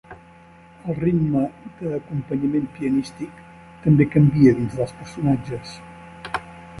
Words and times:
El 0.91 0.95
ritme 0.99 1.41
de 1.81 1.91
l'acompanyament 1.91 2.65
pianístic 2.77 3.43
també 3.83 4.07
canvia 4.15 4.55
dins 4.61 4.79
dels 4.81 4.95
personatges. 5.03 5.77